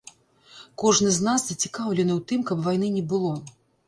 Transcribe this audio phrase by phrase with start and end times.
[0.83, 3.35] Кожны з нас зацікаўлены ў тым, каб вайны не было.